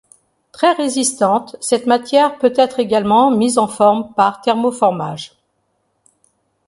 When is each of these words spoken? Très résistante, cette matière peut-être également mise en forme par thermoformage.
Très 0.51 0.73
résistante, 0.73 1.55
cette 1.61 1.85
matière 1.85 2.39
peut-être 2.39 2.79
également 2.79 3.29
mise 3.29 3.59
en 3.59 3.67
forme 3.67 4.11
par 4.15 4.41
thermoformage. 4.41 5.33